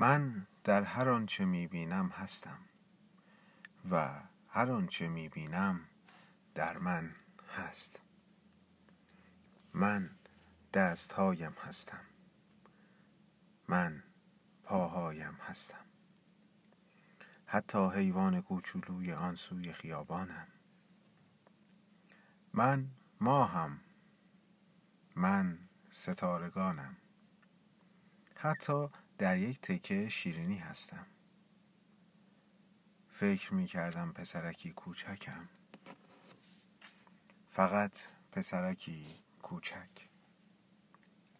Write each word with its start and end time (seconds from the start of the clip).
من 0.00 0.46
در 0.64 0.82
هر 0.82 1.08
آنچه 1.08 1.44
می‌بینم 1.44 2.08
هستم 2.08 2.58
و 3.90 4.20
هر 4.48 4.70
آنچه 4.70 5.08
می‌بینم 5.08 5.80
در 6.54 6.78
من 6.78 7.14
هست. 7.56 8.00
من 9.74 10.10
دستهایم 10.72 11.52
هستم. 11.62 12.00
من 13.68 14.02
پاهایم 14.64 15.34
هستم. 15.34 15.84
حتی 17.46 17.90
حیوان 17.94 18.40
کوچولوی 18.42 19.12
آن 19.12 19.34
سوی 19.34 19.72
خیابانم. 19.72 20.46
من 22.52 22.88
ماهم. 23.20 23.80
من 25.16 25.58
ستارگانم. 25.90 26.96
حتی 28.36 28.88
در 29.20 29.38
یک 29.38 29.60
تکه 29.60 30.08
شیرینی 30.08 30.58
هستم. 30.58 31.06
فکر 33.08 33.54
می 33.54 33.66
کردم 33.66 34.12
پسرکی 34.12 34.70
کوچکم. 34.70 35.48
فقط 37.48 37.98
پسرکی 38.32 39.06
کوچک. 39.42 39.88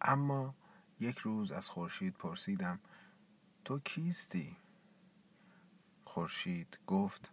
اما 0.01 0.55
یک 0.99 1.17
روز 1.17 1.51
از 1.51 1.69
خورشید 1.69 2.13
پرسیدم 2.13 2.79
تو 3.65 3.79
کیستی؟ 3.79 4.57
خورشید 6.05 6.79
گفت 6.87 7.31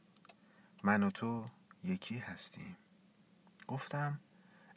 من 0.83 1.03
و 1.03 1.11
تو 1.11 1.49
یکی 1.85 2.19
هستیم. 2.19 2.77
گفتم 3.67 4.21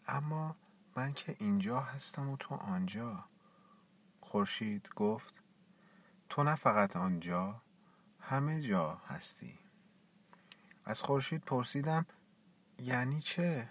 اما 0.07 0.55
من 0.95 1.13
که 1.13 1.35
اینجا 1.39 1.79
هستم 1.79 2.29
و 2.29 2.37
تو 2.37 2.55
آنجا. 2.55 3.25
خورشید 4.21 4.89
گفت 4.95 5.40
تو 6.31 6.43
نه 6.43 6.55
فقط 6.55 6.95
آنجا 6.95 7.61
همه 8.19 8.61
جا 8.61 8.95
هستی. 9.07 9.59
از 10.85 11.01
خورشید 11.01 11.41
پرسیدم 11.41 12.05
یعنی 12.79 13.21
چه؟ 13.21 13.69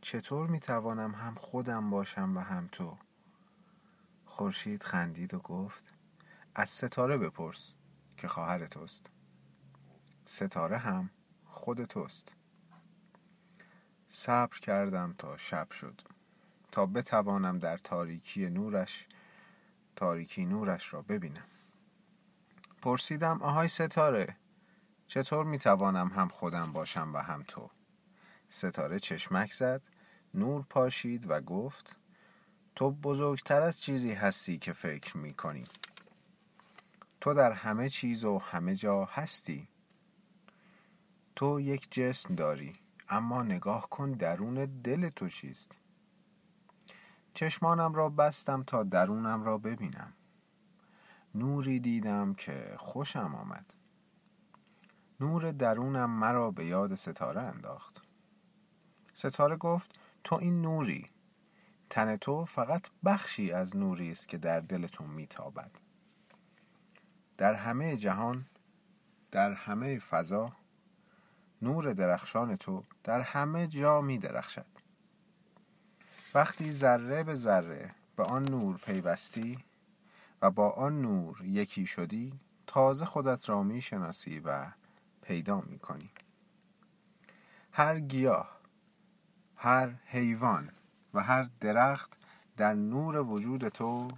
چطور 0.00 0.46
می‌توانم 0.46 1.14
هم 1.14 1.34
خودم 1.34 1.90
باشم 1.90 2.36
و 2.36 2.40
هم 2.40 2.68
تو؟ 2.72 2.98
خورشید 4.24 4.82
خندید 4.82 5.34
و 5.34 5.38
گفت 5.38 5.94
از 6.54 6.70
ستاره 6.70 7.18
بپرس 7.18 7.72
که 8.16 8.28
خواهر 8.28 8.66
توست. 8.66 9.06
ستاره 10.26 10.78
هم 10.78 11.10
خود 11.44 11.84
توست. 11.84 12.32
صبر 14.08 14.58
کردم 14.58 15.14
تا 15.18 15.36
شب 15.36 15.70
شد. 15.70 16.00
تا 16.72 16.86
بتوانم 16.86 17.58
در 17.58 17.76
تاریکی 17.76 18.50
نورش 18.50 19.06
تاریکی 19.98 20.46
نورش 20.46 20.94
را 20.94 21.02
ببینم. 21.02 21.44
پرسیدم 22.82 23.42
آهای 23.42 23.68
ستاره 23.68 24.36
چطور 25.06 25.44
می‌توانم 25.44 26.08
هم 26.08 26.28
خودم 26.28 26.72
باشم 26.72 27.10
و 27.14 27.18
هم 27.18 27.44
تو؟ 27.48 27.70
ستاره 28.48 28.98
چشمک 28.98 29.52
زد 29.52 29.82
نور 30.34 30.64
پاشید 30.70 31.30
و 31.30 31.40
گفت 31.40 31.96
تو 32.76 32.90
بزرگتر 32.90 33.62
از 33.62 33.80
چیزی 33.80 34.12
هستی 34.12 34.58
که 34.58 34.72
فکر 34.72 35.16
می 35.16 35.34
کنی 35.34 35.64
تو 37.20 37.34
در 37.34 37.52
همه 37.52 37.88
چیز 37.88 38.24
و 38.24 38.38
همه 38.38 38.74
جا 38.74 39.04
هستی. 39.04 39.68
تو 41.36 41.60
یک 41.60 41.88
جسم 41.90 42.34
داری 42.34 42.72
اما 43.08 43.42
نگاه 43.42 43.90
کن 43.90 44.12
درون 44.12 44.80
دل 44.82 45.08
تو 45.08 45.28
چیست. 45.28 45.78
چشمانم 47.38 47.94
را 47.94 48.08
بستم 48.08 48.62
تا 48.62 48.82
درونم 48.82 49.42
را 49.42 49.58
ببینم. 49.58 50.12
نوری 51.34 51.80
دیدم 51.80 52.34
که 52.34 52.74
خوشم 52.78 53.34
آمد. 53.34 53.74
نور 55.20 55.52
درونم 55.52 56.10
مرا 56.10 56.50
به 56.50 56.66
یاد 56.66 56.94
ستاره 56.94 57.40
انداخت. 57.40 58.02
ستاره 59.14 59.56
گفت 59.56 59.98
تو 60.24 60.36
این 60.36 60.62
نوری. 60.62 61.06
تن 61.90 62.16
تو 62.16 62.44
فقط 62.44 62.86
بخشی 63.04 63.52
از 63.52 63.76
نوری 63.76 64.10
است 64.10 64.28
که 64.28 64.38
در 64.38 64.60
دلتون 64.60 65.06
میتابد. 65.10 65.70
در 67.36 67.54
همه 67.54 67.96
جهان 67.96 68.46
در 69.30 69.52
همه 69.52 69.98
فضا 69.98 70.52
نور 71.62 71.92
درخشان 71.92 72.56
تو 72.56 72.84
در 73.04 73.20
همه 73.20 73.66
جا 73.66 74.00
می 74.00 74.18
درخشد 74.18 74.77
وقتی 76.34 76.72
ذره 76.72 77.22
به 77.22 77.34
ذره 77.34 77.94
به 78.16 78.24
آن 78.24 78.44
نور 78.44 78.76
پیوستی 78.76 79.58
و 80.42 80.50
با 80.50 80.70
آن 80.70 81.02
نور 81.02 81.40
یکی 81.44 81.86
شدی 81.86 82.32
تازه 82.66 83.04
خودت 83.04 83.48
را 83.48 83.62
می 83.62 83.80
شناسی 83.82 84.40
و 84.40 84.66
پیدا 85.22 85.60
می 85.60 85.78
کنی 85.78 86.10
هر 87.72 88.00
گیاه 88.00 88.58
هر 89.56 89.88
حیوان 90.06 90.70
و 91.14 91.22
هر 91.22 91.48
درخت 91.60 92.16
در 92.56 92.74
نور 92.74 93.16
وجود 93.20 93.68
تو 93.68 94.08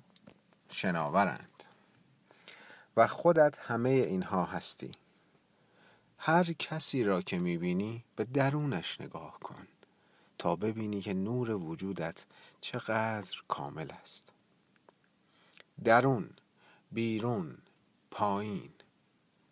شناورند 0.68 1.64
و 2.96 3.06
خودت 3.06 3.58
همه 3.58 3.88
اینها 3.88 4.44
هستی. 4.44 4.92
هر 6.18 6.44
کسی 6.44 7.04
را 7.04 7.22
که 7.22 7.38
می‌بینی 7.38 8.04
به 8.16 8.24
درونش 8.24 9.00
نگاه 9.00 9.38
کن. 9.40 9.66
تا 10.40 10.56
ببینی 10.56 11.00
که 11.00 11.14
نور 11.14 11.50
وجودت 11.50 12.24
چقدر 12.60 13.42
کامل 13.48 13.90
است. 14.02 14.32
درون 15.84 16.30
بیرون 16.92 17.58
پایین 18.10 18.70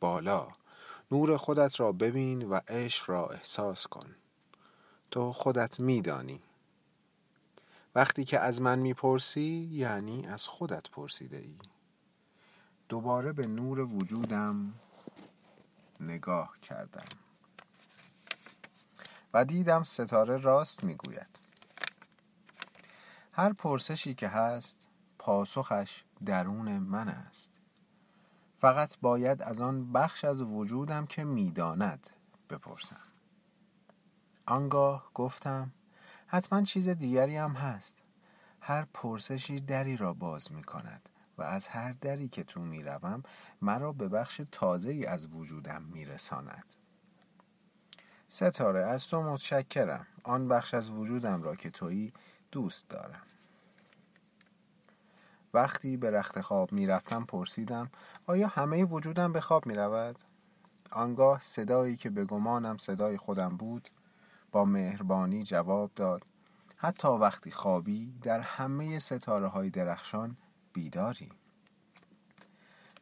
بالا 0.00 0.48
نور 1.12 1.36
خودت 1.36 1.80
را 1.80 1.92
ببین 1.92 2.48
و 2.48 2.60
عشق 2.68 3.10
را 3.10 3.26
احساس 3.26 3.86
کن. 3.86 4.14
تو 5.10 5.32
خودت 5.32 5.80
میدانی. 5.80 6.40
وقتی 7.94 8.24
که 8.24 8.38
از 8.38 8.60
من 8.60 8.78
می‌پرسی 8.78 9.68
یعنی 9.72 10.26
از 10.26 10.48
خودت 10.48 10.90
پرسیده 10.90 11.36
ای 11.36 11.56
دوباره 12.88 13.32
به 13.32 13.46
نور 13.46 13.80
وجودم 13.80 14.74
نگاه 16.00 16.60
کردم. 16.62 17.27
و 19.34 19.44
دیدم 19.44 19.82
ستاره 19.82 20.36
راست 20.36 20.84
می‌گوید. 20.84 21.38
هر 23.32 23.52
پرسشی 23.52 24.14
که 24.14 24.28
هست 24.28 24.88
پاسخش 25.18 26.04
درون 26.24 26.78
من 26.78 27.08
است. 27.08 27.58
فقط 28.60 28.96
باید 29.00 29.42
از 29.42 29.60
آن 29.60 29.92
بخش 29.92 30.24
از 30.24 30.40
وجودم 30.40 31.06
که 31.06 31.24
می‌داند 31.24 32.10
بپرسم. 32.50 33.00
آنگاه 34.46 35.10
گفتم 35.14 35.72
حتما 36.26 36.62
چیز 36.62 36.88
دیگری 36.88 37.36
هم 37.36 37.52
هست. 37.52 38.02
هر 38.60 38.86
پرسشی 38.94 39.60
دری 39.60 39.96
را 39.96 40.14
باز 40.14 40.52
می 40.52 40.64
کند 40.64 41.08
و 41.38 41.42
از 41.42 41.68
هر 41.68 41.92
دری 41.92 42.28
که 42.28 42.44
تو 42.44 42.60
می 42.60 42.82
روم 42.82 43.22
مرا 43.62 43.92
به 43.92 44.08
بخش 44.08 44.40
تازه 44.52 45.04
از 45.08 45.34
وجودم 45.34 45.82
می 45.82 46.04
رساند. 46.04 46.74
ستاره 48.28 48.80
از 48.80 49.06
تو 49.06 49.22
متشکرم. 49.22 50.06
آن 50.22 50.48
بخش 50.48 50.74
از 50.74 50.90
وجودم 50.90 51.42
را 51.42 51.56
که 51.56 51.70
تویی 51.70 52.12
دوست 52.52 52.88
دارم. 52.88 53.22
وقتی 55.54 55.96
به 55.96 56.10
رخت 56.10 56.40
خواب 56.40 56.72
می 56.72 56.86
رفتم 56.86 57.24
پرسیدم 57.24 57.90
آیا 58.26 58.48
همه 58.48 58.84
وجودم 58.84 59.32
به 59.32 59.40
خواب 59.40 59.66
می 59.66 59.74
رود؟ 59.74 60.18
آنگاه 60.92 61.40
صدایی 61.40 61.96
که 61.96 62.10
به 62.10 62.24
گمانم 62.24 62.78
صدای 62.78 63.16
خودم 63.16 63.56
بود 63.56 63.88
با 64.52 64.64
مهربانی 64.64 65.42
جواب 65.42 65.90
داد 65.96 66.22
حتی 66.76 67.08
وقتی 67.08 67.50
خوابی 67.50 68.18
در 68.22 68.40
همه 68.40 68.98
ستاره 68.98 69.46
های 69.46 69.70
درخشان 69.70 70.36
بیداری 70.72 71.28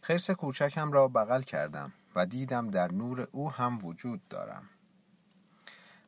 خرس 0.00 0.30
کوچکم 0.30 0.92
را 0.92 1.08
بغل 1.08 1.42
کردم 1.42 1.92
و 2.14 2.26
دیدم 2.26 2.70
در 2.70 2.92
نور 2.92 3.28
او 3.32 3.52
هم 3.52 3.78
وجود 3.84 4.28
دارم. 4.28 4.68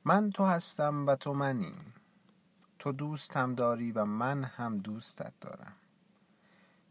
من 0.05 0.31
تو 0.31 0.45
هستم 0.45 1.07
و 1.07 1.17
تو 1.17 1.35
منی. 1.35 1.75
تو 2.79 2.93
دوستم 2.93 3.55
داری 3.55 3.93
و 3.93 4.05
من 4.05 4.45
هم 4.45 4.79
دوستت 4.79 5.33
دارم. 5.41 5.73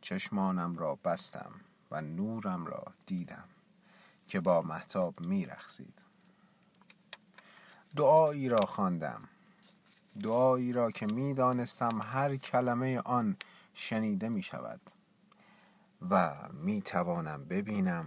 چشمانم 0.01 0.77
را 0.77 0.95
بستم 0.95 1.51
و 1.92 2.01
نورم 2.01 2.65
را 2.65 2.83
دیدم 3.06 3.50
که 4.27 4.39
با 4.39 4.62
محتاب 4.62 5.19
میرخسید 5.19 6.01
دعایی 7.95 8.50
را 8.50 8.65
خواندم. 8.68 9.21
دعایی 10.21 10.74
را 10.74 10.92
که 10.92 11.06
می‌دانستم 11.06 12.01
هر 12.01 12.36
کلمه 12.36 13.00
آن 13.00 13.38
شنیده 13.74 14.30
می 14.30 14.44
شود 14.44 14.81
و 16.09 16.36
می 16.54 16.81
توانم 16.81 17.45
ببینم 17.45 18.06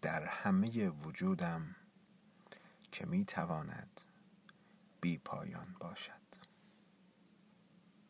در 0.00 0.24
همه 0.24 0.88
وجودم 0.88 1.76
که 2.92 3.06
می 3.06 3.24
تواند 3.24 4.00
بی 5.00 5.18
پایان 5.18 5.76
باشد. 5.80 6.25